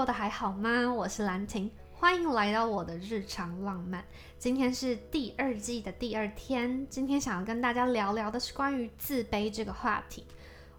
[0.00, 0.90] 过得还好吗？
[0.90, 4.02] 我是兰婷，欢迎来到我的日常浪漫。
[4.38, 10.24] 今天是第二季的第二天，今天想要跟大家聊聊的是关于自卑这个话题。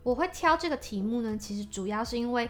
[0.02, 2.50] 我会挑这个题目呢，其实主要是因为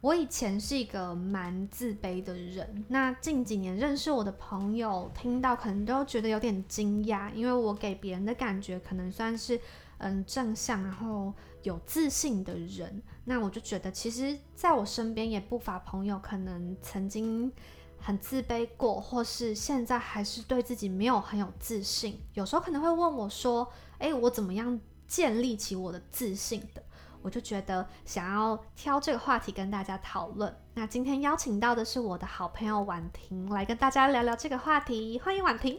[0.00, 2.84] 我以前是一个蛮自卑的人。
[2.86, 9.58] 那近几年认识我的朋友，听到可能都觉得有点惊讶，因为我给别人的感觉可能算是
[10.02, 13.02] 嗯正向，然后有自信的人。
[13.24, 17.50] 那我就觉得，其实在我身边也不乏朋友，可能曾经
[17.98, 22.20] 很自卑过，或是现在还是对自己没有很有自信。
[22.34, 23.66] 有时候可能会问我说
[23.98, 26.82] ：“诶，我怎么样建立起我的自信的？”
[27.22, 30.52] 我就觉得想要挑这个话题跟大家讨论。
[30.74, 35.20] 那今天邀请到的是我的好朋友婉婷，来跟大家聊聊这个话题。
[35.20, 35.78] 欢迎婉婷。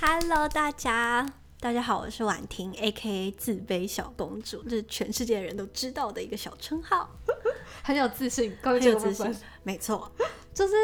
[0.00, 1.26] Hello，大家，
[1.62, 7.06] 大家好，我是婉婷，A.K.A 自卑小公主，这是全世界的人都知道的一个小称号，
[7.84, 10.10] 很有自信，各位很有这个部分自信，没错，
[10.54, 10.74] 就是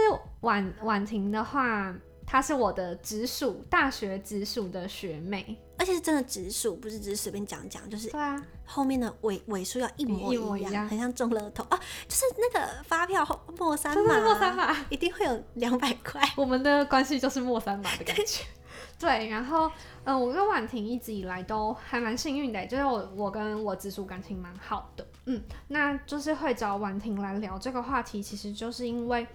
[0.40, 5.58] 婉婉婷的话，她是我的直属大学直属的学妹。
[5.78, 18.44] 而且是真的直属，不是只是随便讲讲，就是对啊，后面的尾尾数要一模一模一样，样很像中了头啊，就是那个发票后末三就是码，莫三码，一定会有两百块，我们的关系就是莫三码的感觉。
[18.98, 19.70] 对，然后，
[20.04, 29.26] 嗯、我跟婉婷一直以来都还蛮幸运的，就是我我跟我直属感情蛮好的，嗯，那就是会找婉婷来聊这个话题，其实就是因为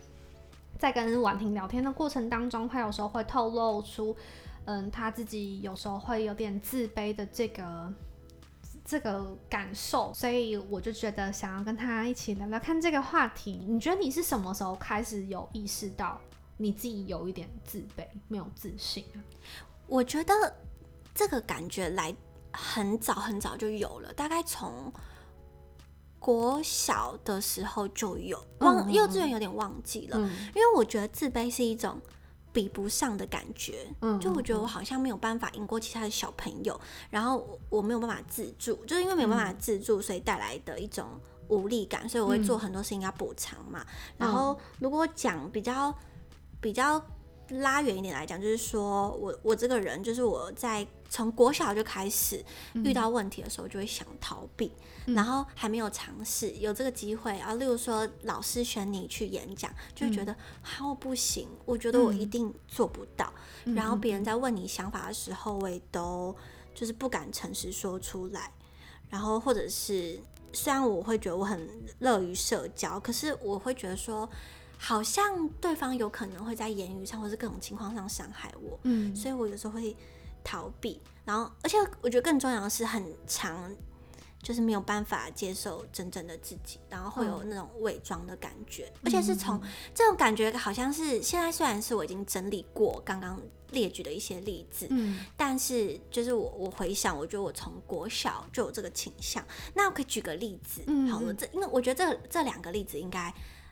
[0.79, 4.15] 在跟婉婷聊天的过程当中，她有时候会透露出，
[4.65, 7.93] 嗯，她自己有时候会有点自卑的这个
[8.83, 13.63] 这个感受，所以我就觉得想要跟她一起聊聊看这个话题。
[13.67, 16.19] 你觉得你是什么时候开始有意识到
[16.61, 19.17] 你自己有一点自卑、没有自信啊？
[19.87, 20.33] 我觉得
[21.13, 22.15] 这个感觉来
[22.53, 24.93] 很早很早就有了，大概从
[26.19, 31.99] 国小的时候就有，忘嗯幼稚园有点忘记了，嗯因为我觉得自卑是一种
[32.53, 33.87] 比不上的感觉。
[34.01, 41.07] 嗯就我觉得我好像没有办法赢过其他的小朋友，然后我我没有办法自助，就是因为没有办法自助，所以带来的一种
[41.47, 43.83] 无力感，所以我会做很多事情要补偿嘛。
[44.17, 45.93] 然后如果讲比较
[46.61, 47.03] 比较
[47.49, 52.41] 拉远一点来讲，就是说我我这个人，就是我在从国小就开始
[52.75, 54.71] 遇到问题的时候，就会想逃避，
[55.07, 63.33] 然后还没有尝试有这个机会，啊例如说老师选你去演讲，就会觉得啊我不行，我觉得我一定做不到，
[63.65, 66.33] 然后别人在问你想法的时候，我也都
[66.73, 68.53] 就是不敢诚实说出来，
[69.09, 70.17] 然后或者是
[70.53, 71.67] 虽然我会觉得我很
[71.99, 74.29] 乐于社交，可是我会觉得说。
[74.83, 79.95] 好像对方有可能会在言语上或是各种情况上伤害我，嗯所以我有时候会
[80.43, 83.71] 逃避，然后而且我觉得更重要的是很长，
[84.41, 89.61] 就是没有办法接受真正的自己，然后会有那种伪装的感觉，而且是从
[89.93, 99.45] 这种感觉好像是现在虽然是我已经整理过刚刚列举的一些例子，嗯但是就是我我回想，我觉得我从国小就有这个倾向。
[99.75, 103.31] 那我可以举个例子，嗯好了，这因为我觉得这这两个例子应该。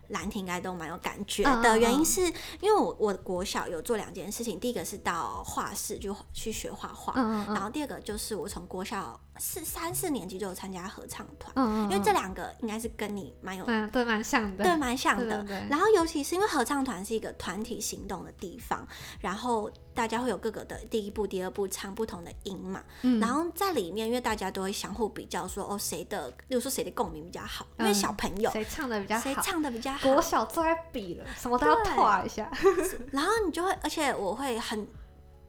[0.09, 2.21] 兰亭应该都蛮有感觉的，原因嗯是
[2.61, 7.13] 因为我我国小有做两件事情，第一个是到画室就去学画画，
[7.47, 15.43] 然后第二个就是我从国小四三四年级就有参加合唱团，嗯因为这两个应该是跟你蛮有嗯对蛮像的，对，蛮像的。
[15.69, 18.85] 然后尤其是因为合唱团是一个团体行动的地方，
[19.19, 22.83] 然后大家会有各个的第一步、第二步唱不同的音嘛。
[23.01, 29.21] 嗯然后在里面，因为大家都会相互比较说，哦，谁的，例如说谁的共鸣比较好，因为嗯小朋友谁唱的比较好？
[29.21, 32.51] 谁唱的比较好国，小最爱比了，什么都要对画一下。
[33.11, 34.87] 然后你就会，而且我会很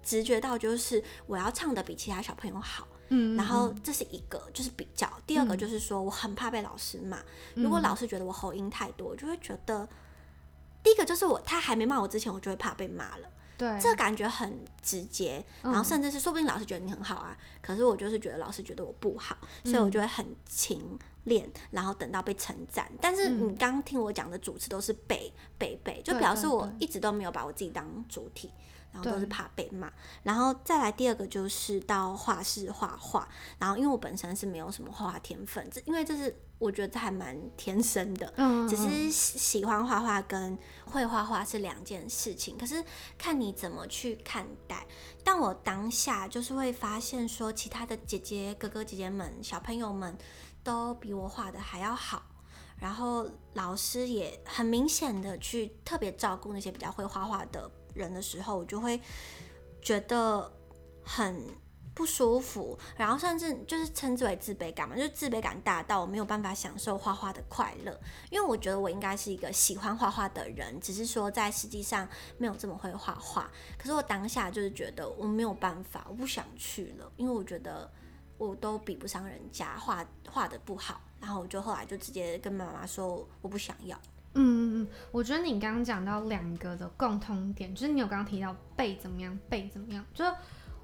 [0.03, 2.87] 直觉到，就是我要唱的比其他小朋友好。
[3.10, 7.19] 嗯然后这是一个，就是比较；第二个就是说，我很怕被老师骂。
[7.54, 9.88] 如果老师觉得我喉音太多，我就会觉得，
[10.83, 13.28] 第一个就是我他还没骂我之前，我就会怕被骂了。
[13.59, 22.91] 对，这感觉很直接，然后甚至是说不定老师觉得你很好啊，可是我就是觉得老师觉得我不好，所以我就会很勤练，然后等到被称赞。
[23.03, 28.51] 但是你刚刚听我讲的主持都是背背背，就表示我一直都没有把我自己当主体。
[28.92, 29.91] 然后都是怕被骂，
[30.22, 33.28] 然后再来第二个就是到画室画画，
[33.59, 42.84] 然后因为我本身是没有什么画画天分，这因为这是我觉得这还蛮天生的，嗯，只是喜喜欢画画跟会画画是两件事情，可是
[43.16, 44.87] 看你怎么去看待。
[45.22, 50.16] 但我当下就是会发现说，其他的姐姐、哥哥、姐姐们、小朋友们
[50.65, 52.22] 都比我画的还要好，
[52.78, 59.01] 然后老师也很明显的去特别照顾那些比较会画画的人的时候，我就会
[59.81, 60.51] 觉得
[61.03, 61.45] 很
[61.92, 68.01] 不舒服，然后甚至就是称之为自卑感嘛，就是自卑感大到我没有办法享受画画的快乐，
[68.31, 72.09] 因为我觉得我应该是一个喜欢画画的人，只是说在实际上
[72.39, 73.51] 没有这么会画画。
[73.77, 77.91] 可是我当下就是觉得我没有办法，我不想去了，因为我觉得
[78.39, 84.01] 我都比不上人家画画的不好，然后我就后来就直接跟妈妈说我不想要。
[84.34, 90.32] 嗯嗯嗯，我觉得你刚刚讲到两个的共通点，就是你有刚刚提到被怎么样，被怎么样，就是。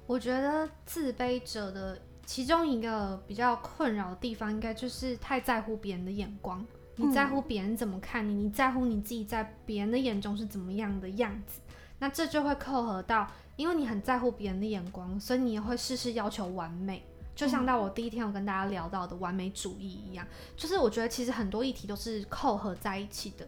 [0.05, 6.65] 我觉得自卑者的其中一个比较困扰的地方，应该就是太在乎别人的眼光。
[6.95, 11.59] 你在乎别人怎么看你，你在乎你自己在别人的眼中是怎么样的样子。
[11.99, 17.05] 那这就会扣合到，因为你很在乎别人的眼光，所以你也会事事要求完美。
[17.37, 20.25] 就像到我第一天有跟大家聊到的完美主义一样，
[20.55, 23.47] 就是我觉得其实很多议题都是扣合在一起的。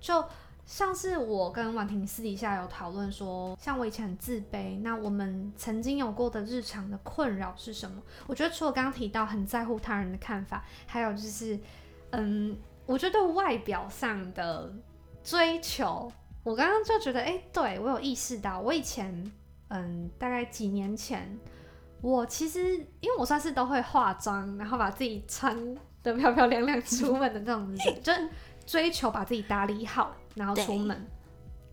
[0.00, 0.24] 就
[0.64, 8.00] 像是我跟婉婷私底下有讨论说，像我以前很自卑，那我们曾经有过的日常的困扰是什么？
[8.28, 11.58] 我觉得除了刚刚提到很在乎他人的看法，还有就是，
[12.10, 14.72] 嗯，我觉得外表上的
[15.24, 16.12] 追求，
[16.44, 19.32] 我刚刚就觉得，哎，对我有意识到，我以前，
[19.68, 21.36] 嗯，大概几年前，
[22.04, 22.60] 我其实
[23.00, 25.56] 因为我算是都会化妆，然后把自己穿
[26.02, 28.12] 的漂漂亮亮出门的那种人，就
[28.66, 30.14] 追求把自己打理好。
[30.34, 31.06] 然后出门，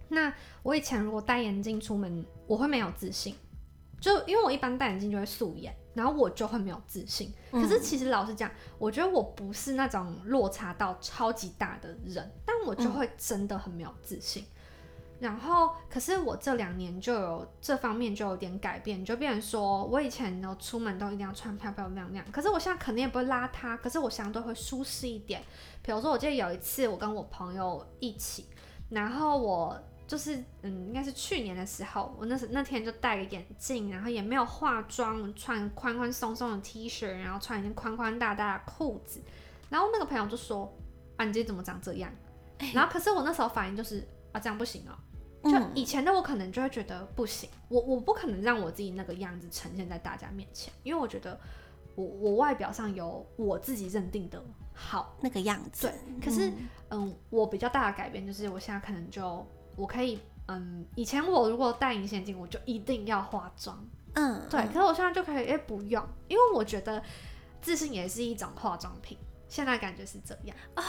[0.07, 0.31] 那
[0.61, 3.35] 我以前如果戴眼镜出门，我会没有自信，
[3.99, 7.33] 就因为我一般戴眼镜就会素颜，然后我就会没有自信。
[7.51, 14.45] 可是其实老实讲，我觉得我不是那种落差到超级大的人，但我就会真的很没有自信。
[15.21, 25.41] 然后，可是我这两年就有这方面就有点改变，就变成说我以前呢出门都一定要穿漂漂亮亮，可是我现在肯定也不会邋遢，可是我相对会舒适一点。
[25.83, 28.47] 比如说，我记得有一次我跟我朋友一起。
[28.89, 39.21] 然后我就是，嗯，应该是去年的时候，我那时那天就戴个眼镜，然后也没有化妆，穿宽宽松松的 T 恤，然后穿一件宽宽大大的裤子。
[39.69, 40.69] 然后那个朋友就说
[41.15, 42.11] ：“啊，你今天怎么长这样？”
[42.73, 44.91] 然后可是我那时候反应就是：“啊，这样不行哦。”
[45.43, 51.39] 就以前的我可能就会觉得不行，我我不可能让我自己那个样子呈现在大家面前，因为我觉得
[51.95, 54.41] 我我外表上有我自己认定的。
[54.73, 56.25] 好那个样子，对。
[56.25, 56.51] 可是，
[56.89, 59.45] 嗯，我比较大的改变就是，我现在可能就
[59.75, 64.65] 我可以，嗯，以前我如果戴隐形眼镜，我就一定要化妆，嗯，对。
[64.67, 67.03] 可是我现在就可以，哎，不用，因为我觉得
[67.61, 69.17] 自信也是一种化妆品。
[69.47, 70.83] 现在感觉是这样啊，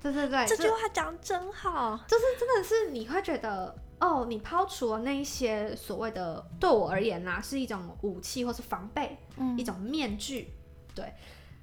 [0.00, 10.52] 对对对，这句话讲真好，就是真的是你会觉得，哦，你抛除了那一些所谓的，对我而言啦，是一种武器或是防备，嗯，一种面具，
[10.94, 11.10] 对。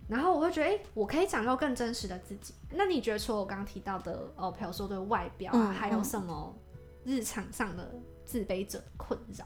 [0.07, 2.53] 然后我会觉得，哎，我可以展露更真实的自己。
[2.71, 6.53] 那你觉得，除了我刚刚提到的，哦，比如说对外表啊，还有什么
[7.05, 7.93] 日常上的
[8.25, 9.45] 自卑者困扰？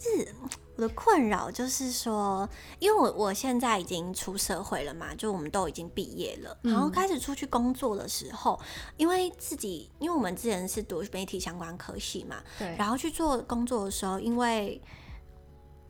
[0.00, 0.34] 是
[0.76, 2.48] 我的困扰就是说，
[2.78, 8.58] 因为我我现在已经出社会了嘛，就我们都已经毕业了，然后开始出去工作的时候，
[8.96, 14.80] 因为自己，因为我们之前是读媒体相关科系嘛，对，然后去做工作的时候，因为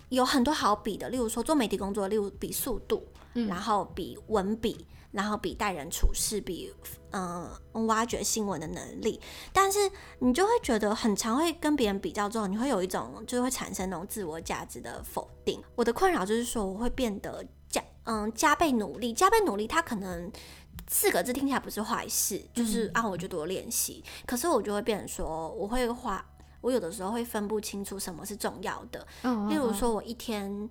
[0.08, 3.02] 有很多好比的，例如说做媒体工作，例如比速度。
[3.32, 6.72] 然后比文笔，然后比待人处事，比
[7.10, 7.50] 嗯
[7.88, 9.20] 挖掘新闻的能力，
[9.52, 9.78] 但是
[10.20, 15.60] 你就会觉得很常会跟别人比较之后，你会有一种就是会产生那种自我价值的否定。
[15.74, 20.30] 我的困扰就是说，我会变得加嗯加倍努力，加倍努力，它可能
[20.88, 26.24] 四个字听起来不是坏事，就是啊我就多练习，可是我就会变成说，我会花，
[26.60, 29.04] 我有的时候会分不清楚什么是重要的，
[29.48, 30.70] 例如说我一天。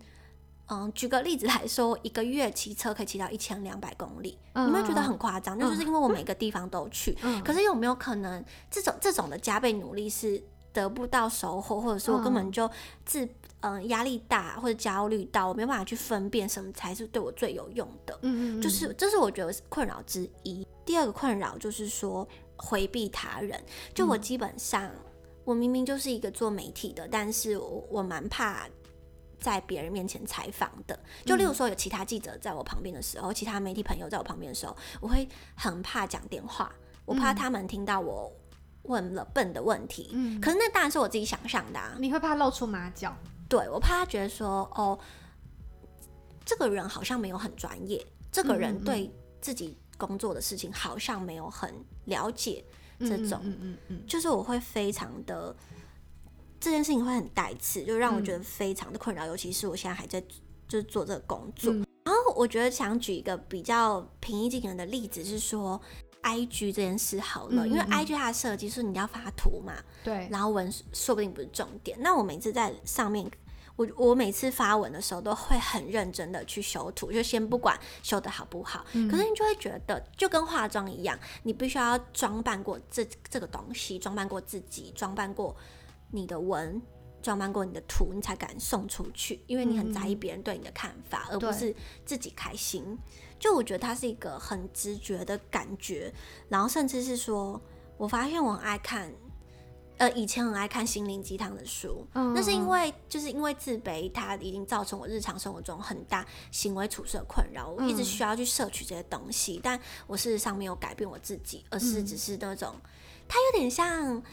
[0.72, 5.58] 嗯，举个例子来说，一个月骑车可以骑到一千两百公里，你会觉得很夸张？
[5.58, 7.18] 那就是因为我每个地方都去。
[7.44, 12.70] 可是有没有可能，这种这种的加倍努力是得不到收获，或者说我根本就
[13.04, 13.28] 自
[13.62, 18.20] 嗯压力大或者焦虑到，我没办法去分辨什么才是对我最有用的？
[18.22, 20.68] 嗯嗯，就是这是我觉得困扰之一。
[20.86, 23.60] 第二个困扰就是说回避他人，
[23.96, 24.88] 就我基本上
[25.44, 28.68] 我明明就是一个做媒体的，但是我我蛮怕。
[29.40, 36.72] 在别人面前采访的，就例如说有其他记者在我旁边的时候，其他媒体朋友在我旁边的时候，我会很怕讲电话，
[37.06, 38.32] 我怕他们听到我
[38.84, 40.12] 问了笨的问题。
[40.14, 41.96] 嗯，可是那当然是我自己想象的啊。
[42.00, 43.16] 你会怕露出马脚？
[43.48, 45.00] 对，我怕他觉得说，哦，
[46.46, 51.74] 这个人好像没有很专业，这个人对自己工作的事情好像没有很
[52.06, 52.64] 了解。
[53.00, 55.56] 这种，嗯嗯嗯，就是我会非常的。
[56.60, 60.22] 这件事情会很带刺，就让我觉得非常的困扰，尤其是我现在还在
[60.68, 61.74] 就是做这个工作。
[62.04, 65.80] 然后我觉得想举一个比较平易近人的例子，是说
[66.22, 69.74] I G 这件事好了，因为 I G 它的设计是你要发图嘛，
[70.04, 71.98] 对，然后文说不定不是重点。
[72.02, 73.30] 那我每次在上面，
[73.76, 85.56] 我我每次发文的时候都会很认真的去修图，就先不管修的好不好，可是你就会觉得就跟化妆一样，你必须要装扮过这这个东西，装扮过自己，装扮过
[86.12, 86.82] 你的文。
[87.22, 91.76] 装扮过你的图，你才敢送出去，因为你很在意别人对你的看法，而不是
[92.06, 92.98] 自己开心。
[93.38, 96.14] 就我觉得它是一个很直觉的感觉，
[96.48, 97.62] 然后甚至是说，
[97.98, 99.12] 我发现我很爱看，
[99.98, 112.74] 呃，以前很爱看心灵鸡汤的书，那是因为就是因为自卑，它已经造成我日常生活中很大行为处事的困扰，我一直需要去摄取这些东西，但我事实上没有改变我自己，而是只是那种，
[113.28, 114.24] 它有点像。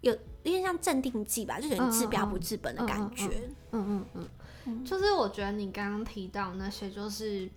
[0.00, 3.26] 有有点像镇定剂吧，就有点治标不治本的感觉。
[3.72, 4.28] 嗯嗯
[4.64, 7.48] 嗯，就是我觉得你刚刚提到那些，就是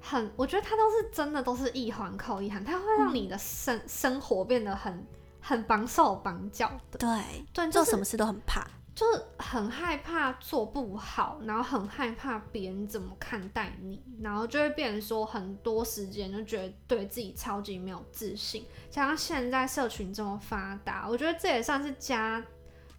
[0.00, 5.06] 很，我觉得它都是真的，都是一环扣一环，它会让你的生生活变得很
[5.40, 6.98] 很绑手绑脚的。
[6.98, 8.66] 对，做什么事都很怕。
[8.92, 18.66] 就是很害怕做不好，然后很害怕别人怎么看待你，然后就会变成说很多时间就觉得对自己超级没有自信。
[18.90, 22.44] 像现在社群这么发达，我觉得这也算是加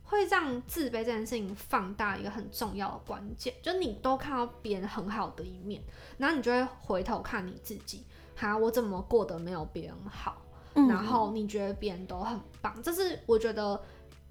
[0.04, 3.54] 会让自卑这件事情放大一个很重要的关键。
[3.62, 5.84] 就你都看到别人很好的一面，
[6.18, 8.06] 然后你就会回头看你自己，
[8.36, 10.42] 哈，我怎么过得没有别人好？
[10.74, 13.80] 然后你觉得别人都很棒，这是我觉得。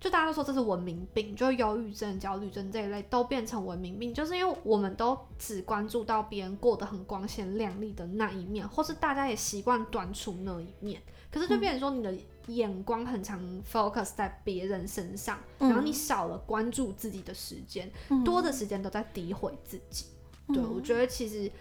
[0.01, 12.17] 就大家都说这是文明病，就忧郁症、焦虑症这一类都变成文明病，就是因为我们都只关注到别人过得很光鲜亮丽的那一面，或是大家也习惯短处那一面，可是就变成说你的
[12.47, 17.93] 眼光很常 focus 在别人身上，然后你少了关注自己的时间，
[18.25, 20.07] 多的时间都在诋毁自己。
[20.49, 21.53] 对我觉得其实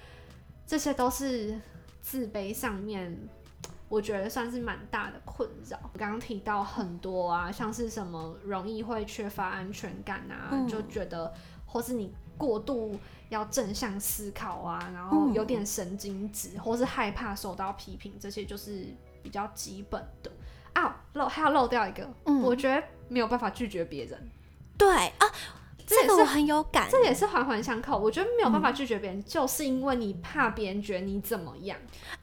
[0.66, 1.60] 这些都是
[2.02, 3.28] 自卑上面。
[3.90, 5.78] 我觉得算是蛮大的困扰。
[5.98, 11.34] 刚刚提到很多啊，像是什么容易会缺乏安全感啊，就觉得
[11.66, 12.98] 或是你过度
[13.30, 18.86] 要正向思考啊，然后有点神经质，或是害怕受到批评，这些就是
[19.24, 20.32] 比较基本的
[20.74, 21.04] 啊。
[21.14, 22.08] 漏还要漏掉一个，
[22.44, 24.30] 我觉得没有办法拒绝别人。
[24.78, 25.28] 对啊。
[25.90, 27.98] 这个我很有感，这也是环环相扣。
[27.98, 31.76] 我觉得没有办法拒绝别人，就是因为你怕别人觉得你怎么样。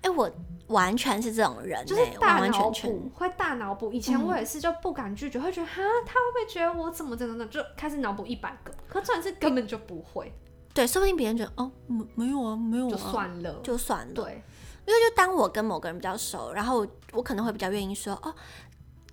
[0.03, 0.31] 哎，我
[0.69, 3.91] 完全是这种人，就是大脑补，会大脑补。
[3.91, 8.73] 以前我也是，就不敢拒绝，会觉得哈，他会不会觉得我怎么怎么的，就开始脑补一百个。
[8.89, 10.33] 可转是根本就不会。
[10.73, 14.15] 对，说不定别人觉得哦，没没有啊，没有，啊就算了，就算了。
[14.15, 14.43] 对，
[14.87, 18.33] 因为就当我跟某个人比较熟，然后我可能会比较愿意说哦。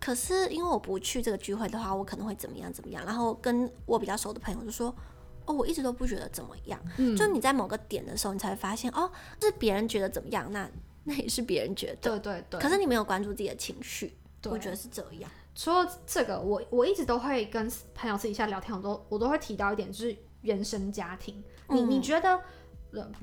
[0.04, 3.06] 可是因为我不去这个聚会的话，我可能会怎么样怎么样？
[3.06, 4.94] 然后跟我比较熟的朋友就说
[5.48, 10.70] ：“哦，我一直都不觉得怎么样。”嗯，就你在某个点的时候，你才会发现哦，是别人觉得怎么样，那
[11.06, 12.20] 那也是别人觉得。
[12.20, 12.60] 对对对。
[12.60, 15.32] 可是你没有关注自己的情绪，我觉得是这样。
[15.56, 21.42] 除了这个，我我一直都会跟朋友私底下聊天，我都我都会提到一点，就是原生家庭。
[21.70, 22.38] 你你觉得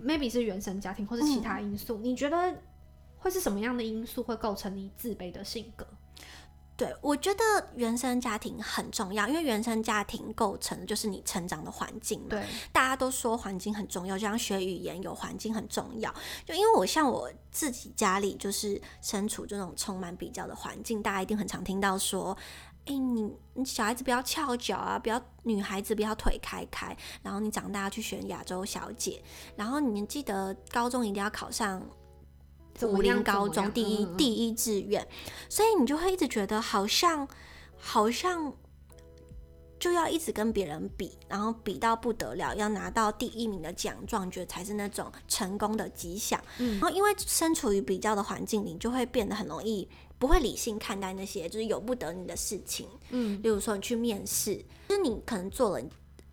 [0.03, 1.99] ，maybe 是原生家庭，或是其他因素？
[1.99, 2.55] 你觉得
[3.19, 5.87] 会是什么样的因素会构成你自卑的性格？
[6.81, 7.45] 对，我觉得
[7.77, 12.29] 原生家庭很重要，因为原生家庭构成的就是你成长的环境嘛。
[12.31, 16.11] 对，大家都说环境很重要，就像学语言有环境很重要。
[16.47, 22.35] 就因为我像我自己家里就是身处这种充满比较的环境，大家一定很常听到说，
[22.87, 29.23] 哎，你你小孩子不要翘脚啊，不要女孩子不要腿开开，然后你长大去选亚洲小姐，
[29.55, 31.87] 然后你记得高中一定要考上。
[32.87, 35.07] 武林高中第一第一志愿，
[35.49, 37.27] 所以你就会一直觉得好像
[37.77, 38.53] 好像
[39.79, 46.39] 就要一直跟别人比，然后比到不得了，要拿到第一名的奖状，觉得才是那种成功的迹象。
[46.59, 52.87] 然后因为身处于比较的环境里，就会变得很容易不会理性看待那些就是由不得你的事情。
[53.11, 54.57] 嗯，例如说你去面试，
[54.89, 55.85] 就是你可能做了。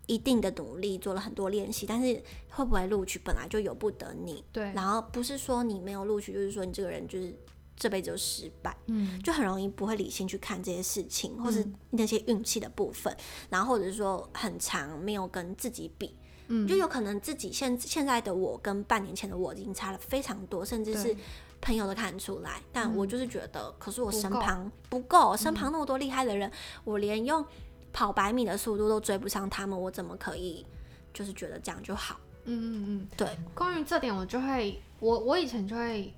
[0.08, 4.44] 一定的努力做了很多练习，但是会不会录取本来就由不得你。
[4.52, 7.38] 对，然后不是说你没有录取，就是说你这个人就是
[7.76, 8.76] 这辈子就失败。
[8.88, 13.16] 嗯，就很容易不会理性去看这些事情，或是那些运气的部分，
[13.50, 16.16] 然后或者是说很长没有跟自己比，
[16.48, 21.14] 嗯，就有可能自己现现在的我跟半年前的我已经差了非常多，甚至是
[21.60, 22.62] 朋友都看出来。
[22.72, 26.50] 但我就是觉得，可是我身旁不够，身旁那么多厉害的人，
[26.86, 27.46] 我连用。
[27.92, 30.66] 跑百米的速度都追不上他们，我怎么可以
[31.14, 32.20] 就是觉得这样就好？
[32.46, 33.28] 嗯嗯嗯，对。
[33.54, 36.14] 关于这点，我就会我我以前就会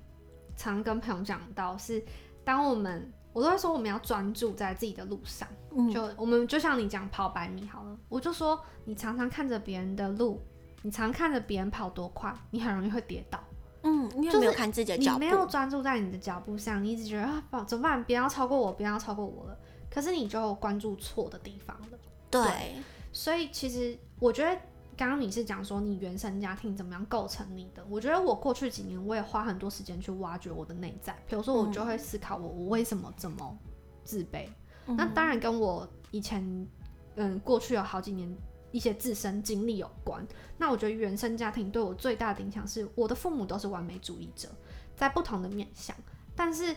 [0.56, 2.02] 常跟朋友讲到，是
[2.44, 5.48] 当我们我都会说我们要专注在自己的路上，
[5.92, 10.40] 就我们就像你讲跑百米好了，我就说你常常看着别人的路，
[10.82, 13.42] 你常看着别人跑多快，你很容易会跌倒。
[13.82, 18.04] 嗯，因为没有看自己的脚步，你没有专注在你的脚步上，你一直觉得啊，怎么办？
[18.04, 19.58] 别人要超过我，别人要超过我了。
[19.90, 21.98] 可是你就关注错的地方了，
[22.30, 22.82] 对，
[23.12, 24.54] 所以其实我觉得
[24.96, 27.84] 刚刚你是讲说你原生家庭怎么样构成你的？
[27.88, 33.58] 我觉得我过去几年我也花很多时间去挖掘我的内在，比如说我就会思考我我为什么这么
[34.04, 34.46] 自卑。
[34.86, 36.68] 那当然跟我以前
[37.16, 38.32] 嗯过去有好几年
[38.72, 40.24] 一些自身经历有关。
[40.56, 44.48] 那我觉得原生家庭对我最大的影响是我的父母都是完美主义者，
[44.94, 45.96] 在不同的面向，
[46.36, 46.76] 但是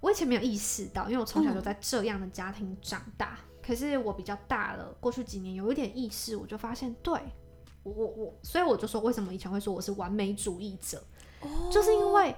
[0.00, 3.38] 我以前没有意识到，因为我从小就在这样的家庭长大。
[3.62, 7.20] 可是我比较大了，过去几年有一点意识，我就发现对。
[7.84, 11.02] 我我我，所以我就说，为什么以前会说我是完美主义者，
[11.70, 12.34] 就是因为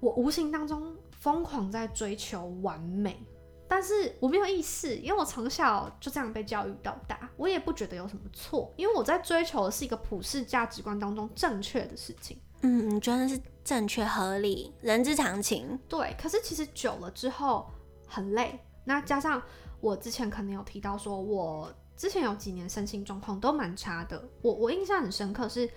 [0.00, 3.20] 我无形当中疯狂在追求完美，
[3.66, 12.38] 但是我没有意识，因为我从小就这样被教育到大，我也不觉得有什么错，因为我在追求的是一个普世价值观当中正确的事情。
[12.60, 15.78] 嗯，你觉得是正确合理，人之常情。
[15.88, 17.70] 对，可是其实久了之后
[18.06, 19.42] 很累，那加上
[19.80, 21.72] 我之前可能有提到说我。
[21.94, 25.70] 之前有几年身心状况都蛮差的，我我印象很深刻是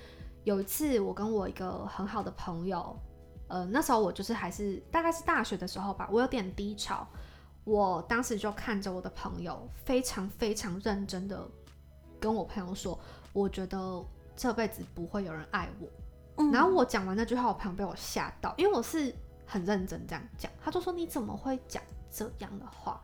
[0.44, 2.98] 有一次我跟我一个很好的朋友，
[3.48, 7.06] 呃那时候我就是还是大概是大学的时候吧，我有点低潮，
[7.64, 11.48] 我当时就看着我的朋友非常非常认真的
[12.20, 12.98] 跟我朋友说，
[13.32, 14.04] 我觉得
[14.36, 15.88] 这辈子不会有人爱我，
[16.52, 19.14] 然后我讲完那句话，我朋友被我吓到，因为我是
[19.46, 23.02] 很认真这样讲，他就说你怎么会讲这样的话，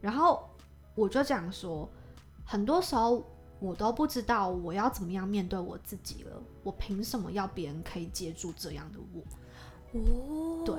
[0.00, 0.48] 然后
[0.94, 1.88] 我就这样说。
[2.46, 3.24] 很多时候
[3.58, 9.22] 我都不知道我要怎么样面对我自己了，我凭什么要别人可以接住这样的我？
[9.98, 10.74] 哦，对，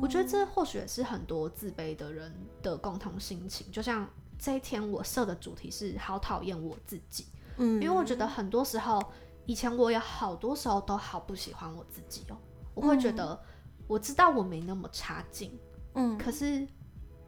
[0.00, 2.32] 我觉得这或许也是很多自卑的人
[2.62, 3.70] 的共同心情。
[3.70, 7.26] 就像这一天我设的主题是“好讨厌我自己”，
[7.58, 8.98] 嗯，因为我觉得很多时候
[9.46, 12.36] 以前我有好多时候都好不喜欢我自己哦，
[12.74, 13.38] 我会觉得
[13.86, 15.58] 我知道我没那么差劲，
[15.94, 16.66] 嗯，可是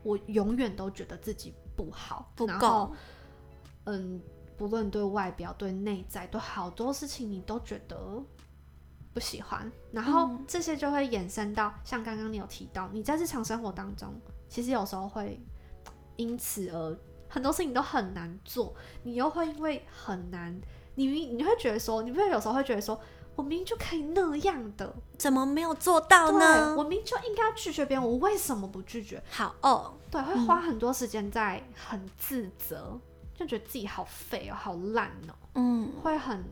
[0.02, 2.92] 我永远都觉得自己不好，不够。
[3.84, 4.22] 嗯，
[4.56, 8.22] 不论对外表、对内在，对好多事情，你都觉得
[9.12, 14.14] 不喜欢，然后这些就会衍生到像刚刚你有提到，你在日常生活当中，
[14.48, 15.44] 其实有时候会
[16.14, 16.96] 因此而
[17.28, 20.56] 很多事情都很难做，你又会因为很难，
[20.94, 23.00] 你明你会觉得说，你不会有时候会觉得说，
[23.34, 26.74] 我明明就可以那样的，怎么没有做到呢？
[26.76, 29.22] 我明明就应该拒绝别人，我为什么不拒绝？
[29.30, 32.98] 好哦，对，会花很多时间在很自责。
[33.34, 36.44] 就觉得自己好废哦，好烂哦，嗯，会很，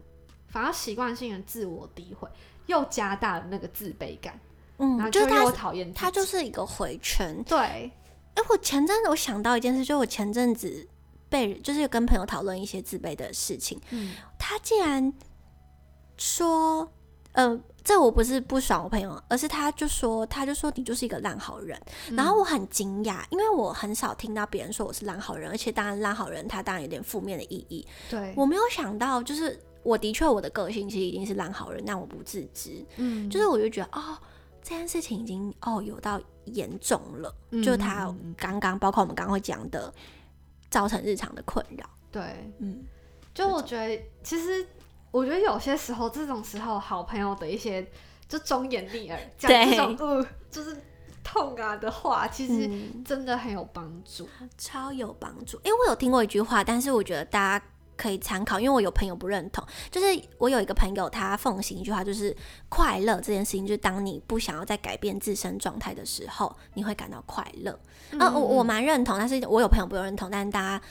[0.48, 2.26] 反而习惯性的自我诋毁，
[2.66, 4.40] 又加大了那个自卑感，
[4.79, 7.44] 嗯，然后就我讨厌他，就是一个回圈。
[7.44, 10.88] 对，哎，我前阵子我想到一件事，就我前阵子
[11.30, 15.10] 被就是跟朋友讨论一些自卑的事情，嗯，他竟然
[16.18, 16.92] 说，
[17.32, 17.58] 呃。
[17.82, 21.80] 这我不是不爽我朋友，而是他就说，他就说你就是一个烂好人。
[22.10, 27.84] 然后我很惊讶，因为我很少听到别人说我是烂好人，而且当然烂好人他当然有点负面的意义。
[28.10, 32.84] 对我没有想到，就是我的确我的个性其实已经是烂好人，但我不自知。
[32.96, 34.16] 嗯，就是我就觉得哦，
[34.62, 39.92] 这件事情已经哦有到严重了，就他刚刚包括我们刚刚会讲的，
[40.70, 41.85] 造成日常的困扰。
[42.11, 42.22] 对，
[42.59, 42.85] 嗯，
[43.35, 44.66] 就我觉得其实。
[45.12, 47.85] 我觉得有些时候，这种时候，好朋友的一些
[48.28, 50.80] 就忠言逆耳讲这种呃，就是
[51.24, 52.70] 痛啊的话，其实
[53.04, 55.61] 真的很有帮助，超有帮助。
[55.64, 57.66] 因为我有听过一句话，但是我觉得大家
[58.00, 59.62] 可以参考，因为我有朋友不认同。
[59.90, 60.06] 就是
[60.38, 62.34] 我有一个朋友，他奉行一句话，就是
[62.70, 67.78] 快乐这件事情，就是当你不想要再改变自身状态的时候，你会感到快乐。
[68.12, 70.82] 嗯，我我蛮认同，但是我有朋友不认同，但是大家。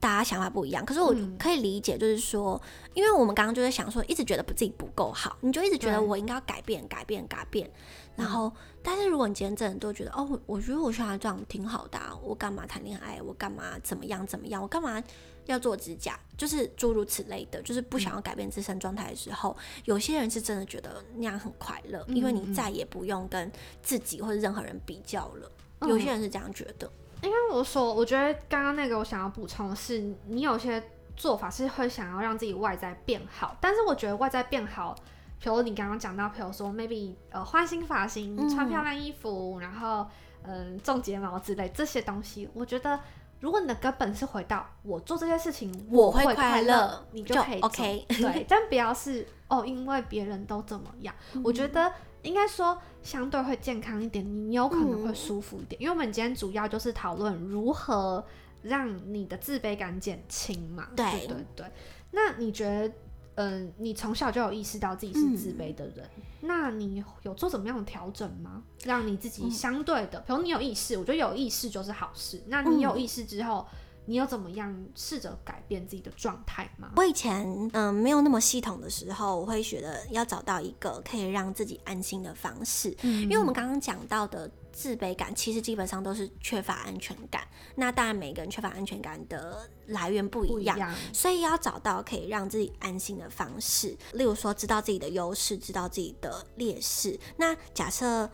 [0.00, 2.62] 大家想法不一样，可是我可以理解，就是说，
[2.94, 7.68] 因为我们刚刚就在想说，一直觉得自己不够好，你就一直觉得我应该要改变、改变、改变。
[8.14, 13.20] 然后，但是如果你今天真的都觉得，哦，我觉得我现在这样挺好的，我干嘛谈恋爱？
[13.20, 14.62] 我干嘛怎么样怎么样？
[14.62, 15.02] 我干嘛
[15.50, 16.18] 要做指甲？
[16.36, 23.50] 就是诸如此类的，就是不想要改变自身状态的时候，有些人是真的觉得那样很快乐，因为你再也不用跟
[23.82, 25.50] 自己或者任何人比较了。
[25.82, 26.90] 有些人是这样觉得。
[27.22, 30.80] 因为我说，我觉得刚刚那个我想要补充的是，你有些
[31.16, 34.94] 做法是会想要让自己外在变好，但是我觉得外在变好，
[35.40, 40.06] 比如你刚刚讲到，比如说 maybe 呃换新发型、穿漂亮衣服，然后
[40.44, 43.00] 嗯种睫毛之类这些东西，我觉得
[43.40, 51.92] 如果你的根本是回到我做这些事情我会快乐，你就可以 OK 对， 但不要是哦因为别人都怎么样，我觉得。
[52.22, 58.22] 应该说相对会健康一点，你有可能会舒服一点，因为我们今天主要就是讨论如何
[58.62, 60.88] 让你的自卑感减轻嘛。
[60.96, 61.64] 对对对。
[62.10, 62.92] 那你觉得，
[63.38, 68.64] 嗯，你从小就有意识到自己是自卑的人，那你有做怎么样的调整吗？
[68.84, 72.42] 让你自己相对的，比如你有意识，我觉得有意识就是好事。
[72.48, 73.64] 那你有意识之后，
[74.06, 76.90] 你有怎么样试着改变自己的状态吗？
[76.96, 87.42] 我以前嗯没有那么系统的时候，我会觉得要找到一个可以让自己安心的方式，嗯因为我们刚刚讲到的自卑感，其实基本上都是缺乏安全感。
[87.74, 90.76] 那当然每个人缺乏安全感的来源不一样。
[90.76, 97.18] 一样，所以要找到可以让自己安心的方式，例如说知道自己的优势，知道自己的劣势。
[97.36, 98.30] 那假设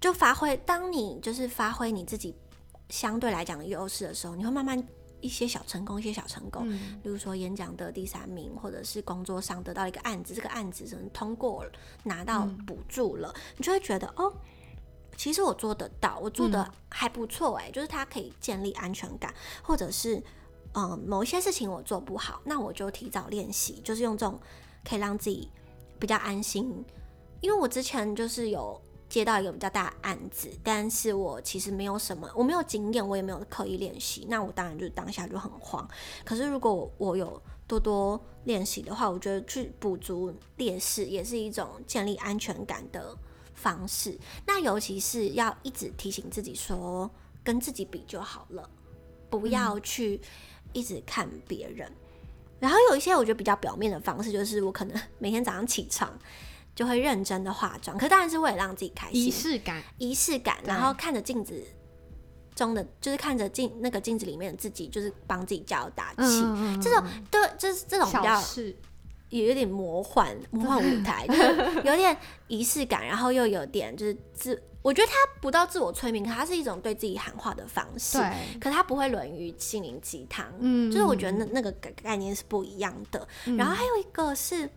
[0.00, 2.34] 就发挥，当你就是发挥你自己
[2.88, 4.82] 相对来讲的优势的时候，你会慢慢
[5.20, 6.62] 一些小成功，一些小成功。
[6.70, 11.72] 嗯例如说演讲得第三名，或者是工作上得到一个案子，这个案子可能通过了，
[12.04, 14.32] 拿到补助了，你就会觉得哦，
[15.22, 19.32] 其实我做得到，我做的还不错哎、就是它可以建立安全感，
[19.62, 20.20] 或者是
[20.74, 24.36] 嗯某一些事情我做不好，那我就提早练习，就是用这种
[24.84, 25.48] 可以让自己
[26.00, 26.84] 比较安心。
[27.40, 35.88] 因为我之前就是有接到一个比较大的案子，但是我其实没有什么，我没有经验，我也没有刻意练习，那我当然就是当下就很慌。
[36.24, 43.16] 可是如果我我有多多练习的话，我觉得去补足劣势也是一种建立安全感的
[43.62, 44.18] 方式。
[44.44, 47.10] 那尤其是要一直提醒自己说，
[47.44, 48.68] 跟自己比就好了，
[49.30, 50.20] 不要去
[50.72, 51.90] 一直看别人。
[52.58, 56.16] 然后有一些我觉得比较表面的方式，就是我可能每天早上起床
[56.74, 61.60] 就会认真的化妆，可当然是为了让自己开心仪，式感，仪式感，然后看着镜子
[62.54, 66.42] 中的，就是看着镜那个镜子里面的自己，就是帮自己加油打气。
[66.44, 68.76] 嗯，这种对，就是这种比较事，
[69.32, 72.14] 也有点魔幻魔幻舞台，就是 有点
[72.48, 78.18] 仪式感，然后又有点就是自，我觉得它不到自我催眠，可它是一种对自己喊话的方式。
[78.18, 83.26] 对，可它不会沦于心灵鸡汤，嗯就是我觉得那那个概概念是不一样的。
[83.56, 84.68] 然后还有一个是，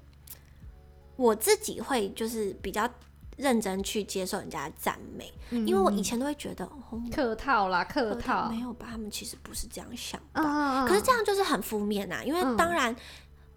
[1.18, 2.90] 我自己会就是比较
[3.36, 10.42] 认真去接受人家的赞美，因为我以前都会觉得，哦，客套啦，客客套套，没有吧，他们其实不是这样想的。
[10.42, 12.96] 嗯，可是这样就是很负面呐、因为嗯当然。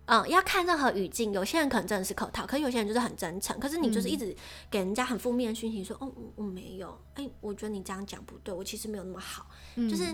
[0.09, 3.61] 嗯，要看任何语境，有些人可能真的是客套，可是有些人就是很真诚。
[3.61, 4.35] 可是你就是一直
[4.71, 10.05] 给人家很负面的讯息，说，哦，我我没有，哎、我觉得你这样讲不对，我其实没有那么好，嗯就是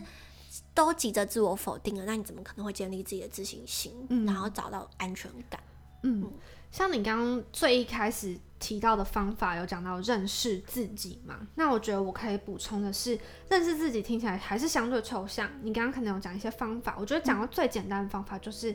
[0.74, 5.62] 都急着自我否定了，那你怎么可能会建立自己的自信心，嗯然后找到安全感？
[6.02, 6.28] 嗯，
[6.72, 11.46] 像你刚刚最一开始提到的方法，有讲到认识自己嘛？
[11.54, 15.48] 那我觉得我可以补充的是，认识自己听起来还是相对抽象。
[15.62, 18.74] 你刚刚可能有讲一些方法，我觉得讲到最简单的方法就是，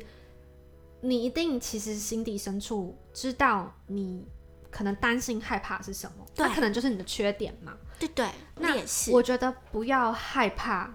[1.02, 4.26] 你一定其实心底深处知道你
[4.70, 7.74] 可能担心害怕是什么，对那可能就是你的缺点嘛。
[7.98, 10.94] 对对，那也是，我觉得不要害怕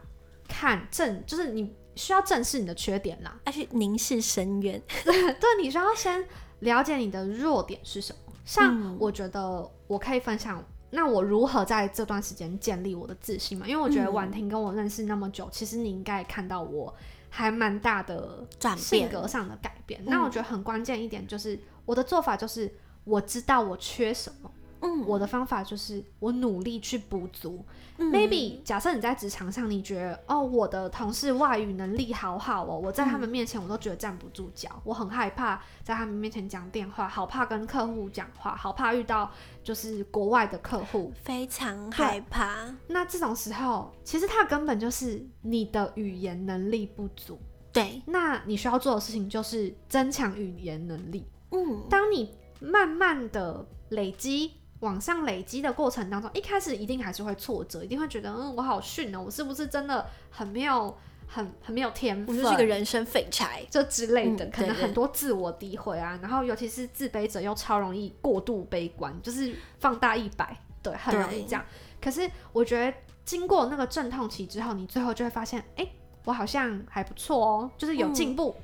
[0.48, 3.38] 看正，就是你需要正视你的缺点啦。
[3.44, 4.80] 要去凝视深渊。
[5.04, 6.24] 对，你需要先
[6.60, 8.18] 了解你的弱点是什么。
[8.44, 13.66] 像嗯我觉得我可以分享，那我如何在这段时间建立我的自信嘛？
[13.66, 16.94] 因为我觉得嗯婉婷跟我认识那么久，其实你应该看到我
[17.36, 20.00] 还蛮大的性格上的改变。
[20.06, 24.48] 那我觉得很关键一点就是，我的做法就是我知道我缺什么。
[24.84, 27.64] 嗯我的方法就是我努力去补足。
[27.96, 39.30] 嗯 Maybe 假设你在职场上，你觉得哦，我的同事外语能力好好哦，我在他们面前我都觉得站不住脚，我很害怕在他们面前讲电话，好怕跟客户讲话，好怕遇到
[39.62, 41.12] 就是国外的客户。
[41.22, 42.74] 非常害怕。
[42.88, 47.38] 那这种时候，其实它根本就是你的语言能力不足。
[47.72, 51.24] 对，那你需要做的事情就是增强语言能力。
[51.52, 54.50] 嗯，当你慢慢的累积。
[54.84, 60.94] 往上累积的过程当中，一开始一定还是会挫折，一定会觉得，嗯，我好逊哦，我是不是真的很没有、
[61.26, 62.34] 很很没有天我？
[62.34, 63.66] 就是一个人生废柴。
[63.70, 71.64] 这之类的，嗯可能很多自我诋毁啊，然后尤其是自卑者又超容易过度悲观，就是放大一百，对，很容易这样。
[72.00, 72.94] 可是我觉得
[73.24, 75.88] 经过那个阵痛期之后，你最后就会发现，哎、
[76.26, 78.54] 我好像还不错哦，就是有进步。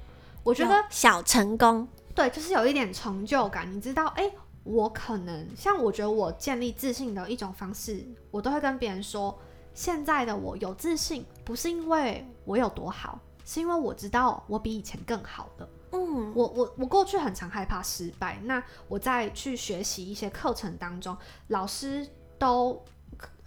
[0.42, 3.70] 我觉得小成功，对，就是有一点成就感。
[3.70, 4.30] 你知道，哎、
[4.62, 9.36] 我可能像我觉得我建立自信的一种方式，我都会跟别人说，
[9.74, 15.68] 现在的我有自信，不是因为我有多好，是因为我知道我比以前更好了。
[15.92, 21.16] 嗯，我我我过去很常害怕失败，那我在去学习一些课程当中，
[21.48, 22.06] 老师
[22.38, 22.80] 都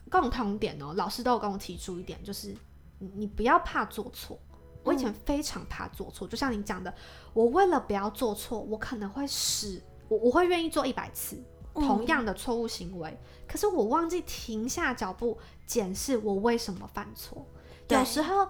[0.10, 2.54] 共同点哦，老师都有跟我提出一点，就是
[3.00, 4.38] 你你不要怕做错。
[4.84, 6.94] 我以前非常怕做错，就像你讲的，
[7.34, 9.82] 我为了不要做错，我可能会使
[10.14, 11.42] 我我会愿意做一百次
[11.74, 17.46] 同样的错误行为，可是我忘记停下脚步检视我为什么犯错。
[17.90, 18.48] 有时候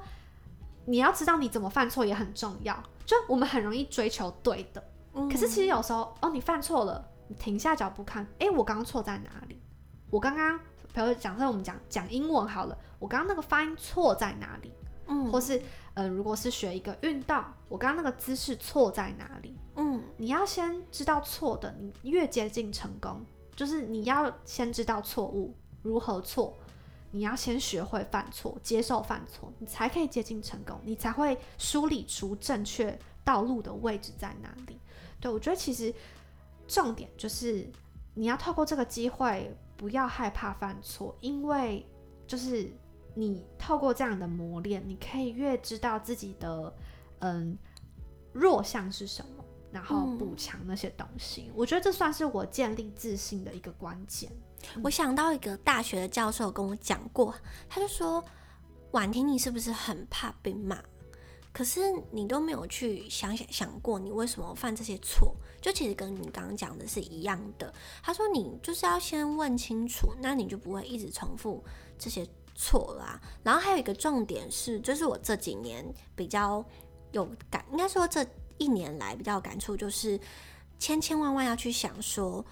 [0.86, 9.62] 你要知道你怎么犯错也很重要，就我们很容易追求对的，嗯可是其实有时候哦，你犯错了，你停下脚步看，诶，我刚刚错在哪里？
[10.10, 10.60] 我刚刚，
[10.93, 14.73] 比如讲，设我们讲讲英文好了，我刚刚那个发音错在哪里？
[15.08, 15.62] 嗯或是
[15.96, 19.56] 呃，如果是学一个运动，我刚刚那个姿势错在哪里？
[19.76, 23.24] 嗯你要先知道错的，你越接近成功，
[23.56, 26.56] 就是你要先知道错误如何错，
[27.12, 34.80] 你要先学会犯错，接受犯错，你才可以接近成功，你才会梳理出正确道路的位置在哪里。
[35.20, 35.94] 对我觉得其实
[36.68, 37.68] 重点就是
[38.16, 41.86] 你要透过这个机会，不要害怕犯错，因为
[42.26, 42.72] 就是
[43.13, 46.73] 你透过这样的磨练，你可以越知道自己的
[47.19, 47.58] 嗯
[48.32, 49.43] 弱项是什么。
[49.71, 54.32] 然后嗯补强那些东西，我觉得这算是我建立自信的一个关键。
[54.84, 57.34] 我想到一个大学的教授跟我讲过，
[57.67, 58.23] 他就说
[58.93, 60.78] ：“婉婷，你是不是很怕被骂？
[61.52, 65.36] 可是你都没有去想想想过，你为什么犯这些错？
[65.60, 67.73] 就其实跟你刚刚讲的是一样的。
[68.04, 71.63] 他说你就是要先问清楚，那你就不会一直重复
[71.97, 72.23] 这些
[72.56, 75.84] 错啦、然后还有一个重点是，就是我这几年
[76.16, 76.63] 比较
[77.12, 78.26] 有感，应该说这
[78.58, 80.20] 一年来比较有感触，就是
[80.78, 82.46] 千千万万要去想说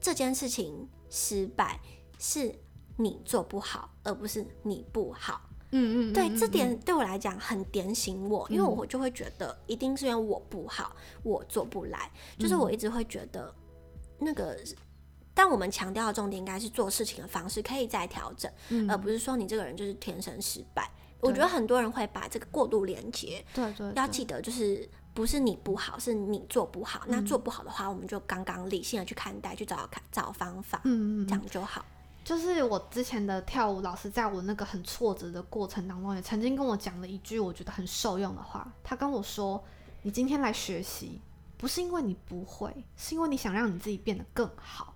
[0.00, 1.80] 这件事情失败
[2.18, 2.54] 是
[2.96, 5.40] 你做不好，而不是你不好。
[5.70, 13.54] 嗯嗯对，这点对我来讲很点醒我，因为我就会觉得一定是因为我不好，我做不来，就是我一直会觉得
[14.18, 14.58] 那个。
[15.36, 20.90] 但我们强调的重点应该是做事情的方式可以再调整，嗯而不是说你这个人就是天生失败。
[21.20, 27.02] 我觉得很多人会把这个过度连接，对对，对要记得就是不是你不好，是你做不好。
[27.06, 31.84] 那做不好的话，我们就刚刚理性的去看待，去找找方法，嗯嗯嗯，这样就好。
[32.24, 38.66] 就是我之前的跳舞老师，在我那个很挫折的过程当中，也曾经跟我讲了一句我觉得很受用的话。
[38.82, 39.62] 他跟我说
[40.02, 41.20] ：“你今天来学习，
[41.56, 44.92] 不是因为你不会，是因为你想让你自己变得更好。”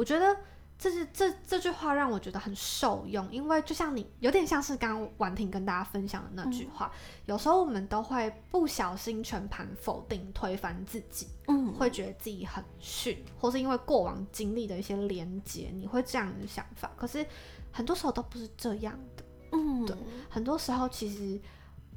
[0.00, 0.34] 我觉得
[0.78, 6.90] 这是这这句话让我觉得很受用，因为就像你有点像是刚刚婉婷跟大家分享的那句话，
[7.26, 11.28] 有时候我们都会不小心全盘否定、推翻自己。
[11.48, 16.90] 嗯，会觉得自己很逊，或是因为过往经历的一些连接，你会这样的想法。
[16.96, 17.26] 可是
[17.70, 19.94] 很多时候都不是这样的，嗯，对
[20.30, 21.38] 很多时候其实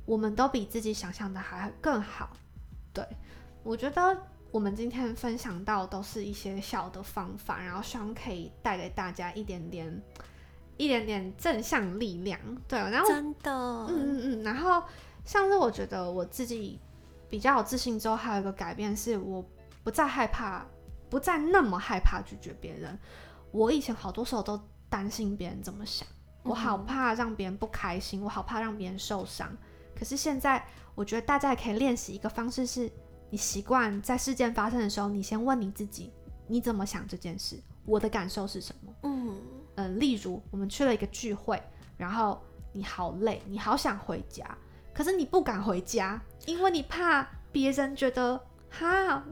[0.05, 2.35] 我们都比自己想象的还更好。
[2.91, 3.07] 对
[3.63, 4.17] 我觉得
[4.53, 10.03] 我们今天分享到都是一些小的方法，然后希望可以带给大家一点点、
[10.77, 12.39] 一点点正向力量。
[12.67, 14.83] 对，然后真的，嗯嗯嗯，然后
[15.25, 16.79] 像是我觉得我自己
[17.31, 19.43] 比较有自信之后，还有一个改变是我
[19.83, 20.63] 不再害怕，
[21.09, 22.95] 不再那么害怕拒绝别人。
[23.51, 26.07] 我以前好多时候都担心别人怎么想，
[26.43, 29.51] 我好怕让别人不开心，我好怕让别人受伤。
[29.95, 30.63] 可是现在，
[30.93, 32.91] 我觉得大家也可以练习一个方式是，
[33.33, 36.13] 你习惯在事件发生的时候，你先问你自己，
[36.45, 37.59] 你怎么想这件事？
[37.83, 38.93] 我的感受是什么？
[39.01, 39.35] 嗯
[39.73, 41.59] 呃，例如我们去了一个聚会，
[41.97, 42.39] 然后
[42.73, 44.55] 你好累，你好想回家，
[44.93, 49.25] 可是你不敢回家，因为你怕别人觉得哈，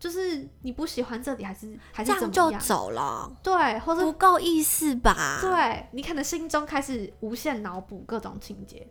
[0.00, 2.60] 就是你不喜欢这里，还是还这样就是怎么样？
[2.60, 5.38] 走了，对，或者不够意思吧？
[5.40, 8.84] 对你可能心中开始无限脑补各种情节。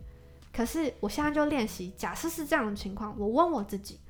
[0.50, 4.00] 可是我现在就练习，假设是这样的情况，我问我自己，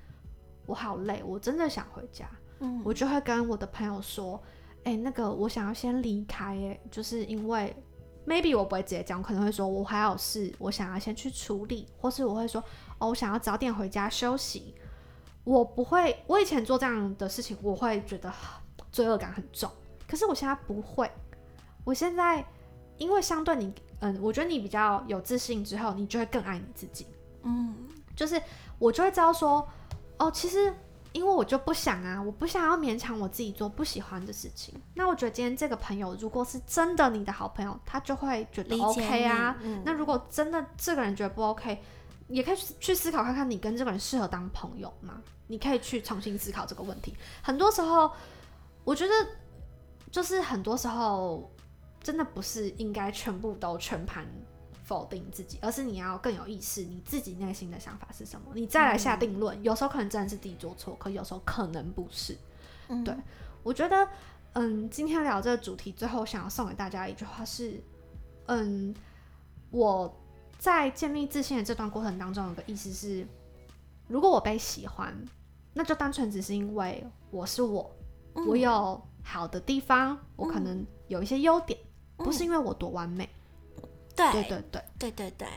[0.67, 2.29] 我好累，我真的想回家，
[2.61, 2.83] 嗯。
[2.85, 4.41] 我就会跟我的朋友说，
[4.85, 7.75] 哎、那个我想要先离开，哎，就是因为
[8.27, 12.63] maybe 我不会直接讲，我可能会说我还有事，我想要先去处理，或是我会说，
[12.99, 14.75] 哦，我想要早点回家休息。
[15.45, 18.33] 我不会，我以前做这样的事情，我会觉得
[18.91, 19.71] 罪恶感很重，
[20.09, 21.11] 可是我现在不会，
[21.85, 22.45] 我现在
[22.99, 27.07] 因为相对你，嗯，我觉得你比较有自信之后，你就会更爱你自己。
[27.43, 27.77] 嗯。
[28.17, 28.41] 就是
[28.79, 29.69] 我就会知道说，
[30.19, 30.73] 哦，其实
[31.13, 34.75] 因为我就不想啊，我不想要勉强我自己做不喜欢的事情。
[34.95, 39.57] 那我觉得今天这个朋友如果是真的你的好朋友，他就会觉得 OK 啊。
[39.63, 41.79] 嗯那如果真的这个人觉得不 OK，
[42.29, 45.23] 也可以去去思考看看你跟这个人适合当朋友吗？
[45.47, 47.17] 你可以去重新思考这个问题。
[47.41, 48.11] 很多时候，
[48.85, 49.13] 我觉得
[50.11, 51.51] 就是很多时候
[52.03, 54.27] 真的不是应该全部都全盘
[54.87, 59.61] 否定自己，而是你要更有意识，你自己内心的想法是什么，你再来下定论。
[59.65, 62.39] 有时候可能真的是自己做错，可有时候可能不是。
[62.89, 63.13] 嗯对
[63.65, 64.09] 我觉得，
[64.53, 67.83] 嗯，今天聊这个主题，最后想要送给大家一句话是，
[68.47, 68.95] 嗯，
[69.73, 70.17] 我
[70.57, 73.27] 在建立自信的这段过程当中，有个意思是，
[74.07, 75.13] 如果我被喜欢，
[75.75, 77.91] 那就单纯只是因为我是我，
[78.37, 81.77] 嗯我有好的地方，我可能有一些优点，
[82.17, 83.29] 不是因为我多完美。
[84.17, 85.49] 对对对对，对对对，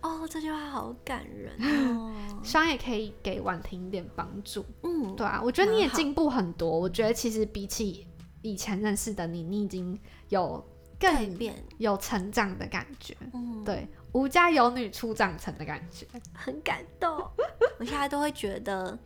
[0.00, 1.54] 哦，这句话好感人
[1.96, 2.12] 哦。
[2.44, 4.64] 希望也可以给婉婷一点帮助。
[4.82, 6.70] 嗯，对啊，我觉得你也进步很多。
[6.70, 8.06] 我觉得其实比起
[8.42, 9.98] 以前认识的你，你已经
[10.28, 10.64] 有
[11.00, 13.16] 更变，有成长的感觉。
[13.32, 16.06] 嗯，对，吴家有女初长成的感觉。
[16.32, 17.10] 很感动。
[17.78, 18.96] 我现在都会觉得，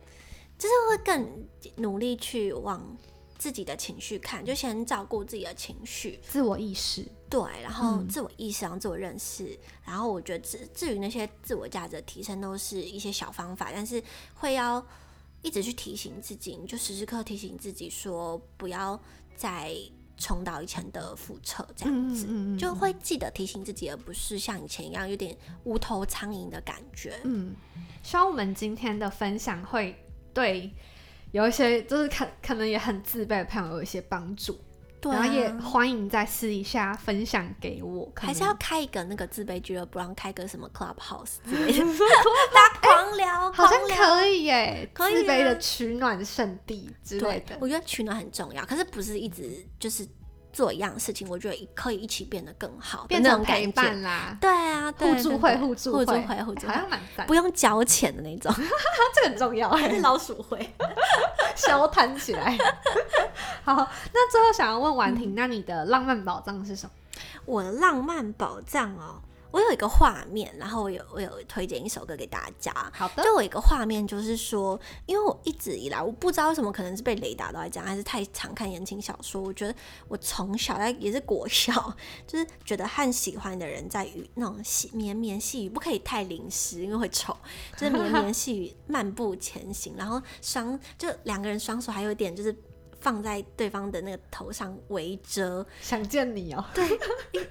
[0.57, 2.95] 就是会更努力去往
[3.39, 7.03] 自己的情绪看，就先照顾自己的情绪，自我意识。
[7.29, 14.85] 对，然后嗯自我意识，然后自我认识，然后我觉得至至于那些自我价值的提升，都是一些小方法，但是会要
[15.41, 18.99] 一直去提醒自己，你就时时刻提醒自己说，不要
[19.35, 19.73] 再
[20.17, 22.25] 重蹈以前的覆辙，这样子。
[22.27, 27.21] 嗯就会记得提醒自己，而不是像以前一样有点无头苍蝇的感觉。
[27.23, 27.55] 嗯，
[28.03, 29.95] 希望我们今天的分享会
[30.33, 30.69] 对
[31.31, 34.57] 有一些就是可可能也很自卑的朋友有一些帮助，
[34.99, 41.85] 对、然后也啊，欢迎在私底下分享给我，还是要开一个那个自卑俱乐部，然后开个什么 Clubhouse 之类的，
[42.53, 47.55] 大家狂聊，好像可以耶，可以自卑啊的取暖圣地之类的，。
[47.59, 50.07] 我觉得取暖很重要，可是不是一直就是
[50.51, 53.67] 做一样的事情，我觉得可以一起变得更好的变成陪。
[53.67, 58.53] 伴啦，对啊，互助会，互助互助会，互助会，好像蛮赞不，用交钱的那种，
[59.13, 60.73] 这个很重要是， 老鼠会。
[61.55, 62.57] 消摊起来。
[63.63, 63.75] 好，
[64.13, 66.91] 那最后想要问婉嗯婷，那你的浪漫宝藏是什么？
[67.45, 72.71] 我的浪漫宝藏哦，我有一个画面，然后我有我有推荐一首歌给大家。
[72.93, 79.41] 好的，就我有一个画面，就是说，因为我一直以来，我不知道为什么，可能是被雷打到来讲，还是太常看言情小说。
[79.41, 79.73] 我觉得
[80.07, 81.93] 我从小在也是国小，
[82.27, 87.35] 就是觉得和喜欢的人在雨那种细绵绵细雨，不可以太淋湿，因为会丑。
[87.75, 92.55] 就是绵绵细雨漫步前行，然后双就两个人双手还有一点就是
[92.99, 95.65] 放在对方的那个头上围遮。
[95.81, 96.85] 想见你哦，对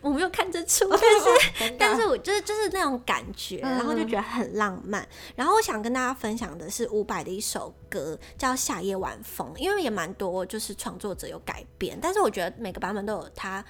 [0.01, 3.71] 我没有看这出， 但是是但是我就是就是那种感觉，嗯。
[3.73, 5.07] 然后就觉得很浪漫。
[5.35, 13.65] 然后我想跟大家分享的是伍佰的一首歌，叫《夏夜晚风》，因为也蛮多就是创作者有改编，但是我觉得每个版本都有它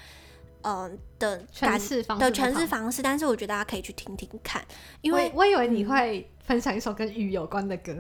[0.63, 4.65] 呃的诠释方式的诠释方式，但是我觉得大家可以去听听看，
[5.01, 7.97] 因为我我以为你会分享一首跟雨有关的歌，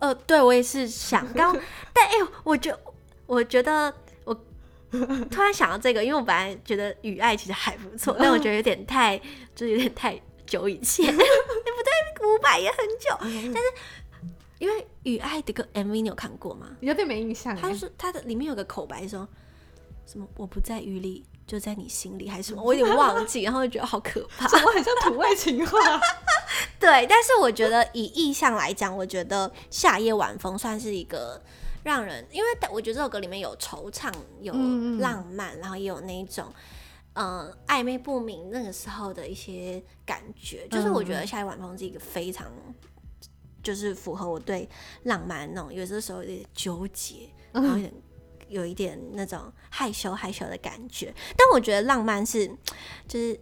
[0.00, 1.56] 呃呃，对我也是想刚，
[1.92, 2.12] 但哎、
[2.44, 2.76] 我觉
[3.26, 3.92] 我觉得
[4.24, 4.34] 我
[5.30, 9.18] 突然想到这个，因为我本来觉得《雨爱》其实还不错，但我觉得有点太，
[9.54, 12.26] 就是有点太久以前， 对不对？
[12.26, 13.62] 五百也很久，但是
[14.58, 16.68] 因为《雨爱》的个 MV 你有看过吗？
[16.80, 17.74] 有点没印象他哎。
[17.74, 19.26] 说他的里面有个口白说
[20.06, 24.46] 什么“我不在雨里，就在你心里”还是什么， 我有点忘记，然后就觉得好可怕。
[24.46, 25.78] 怎么很像土味情话？
[26.78, 31.42] 对，但是我觉得以意象来讲，我觉得《夏夜晚风》算是一个
[31.82, 34.52] 让人，因为我觉得这首歌里面有惆怅，有
[35.00, 36.46] 浪漫，然后也有那一种。
[37.14, 42.46] 嗯，暧昧不明那个时候的一些感觉，就是我觉得《夏夜晚风》是一个非常，
[43.60, 44.68] 就是符合我对
[45.02, 47.92] 浪漫那种，有的时候有点纠结，然后有点
[48.48, 51.14] 有一点那种害羞害羞的感觉。
[51.36, 52.46] 但我觉得浪漫是，
[53.08, 53.38] 就是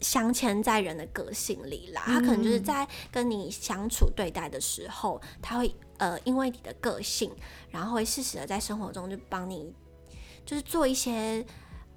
[0.00, 2.02] 镶嵌在人的个性里啦。
[2.06, 7.30] 他可能就是在跟你相处对待的时候，他会呃，因为你的个性，
[7.70, 9.72] 然后会适时的在生活中就帮你，
[10.44, 11.44] 就是做一些。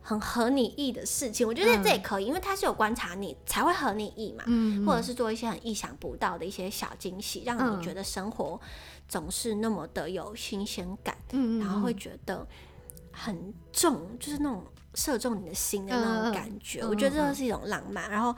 [0.04, 8.60] 很合你意的事情，我觉得这也可以，因为他是有观察你才会合你意嘛，嗯或者是做一些很意想不到的一些小惊喜，让嗯你觉得生活
[9.08, 11.18] 总是那么的有新鲜感。
[11.32, 12.46] 嗯然后会觉得
[13.12, 14.64] 很重，就是那种
[14.94, 16.82] 射中你的心的那种感觉。
[16.82, 18.12] 嗯我觉得嗯这是一种浪漫。
[18.12, 18.36] 然后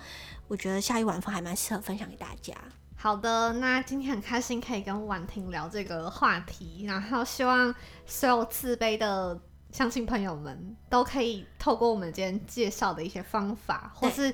[0.47, 2.53] 我觉得下一晚风还蛮适合分享给大家。
[2.95, 7.73] 好的，那今天很开心可以跟婉婷聊这个话题，然后希望
[8.05, 9.39] 所有自卑的
[9.75, 14.33] 相信朋友们都可以透过我们今天介绍的一些方法，或是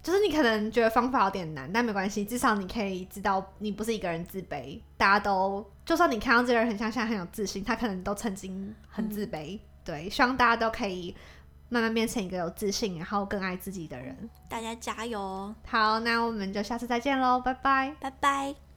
[0.00, 9.58] 就是你可能觉得方法有点难，但没关系，至少你可以知道你不是一个人自卑，大家都就算你看到这个人很像现在很有自信，他可能都曾经很自卑。
[9.84, 11.12] 对，希望大家都可以
[11.68, 14.30] 慢慢变成一个有自信，然后更爱自己的人。
[14.48, 15.54] 大家加油哦！
[15.66, 17.96] 好，那我们就下次再见喽，拜拜。
[17.98, 18.67] 拜拜。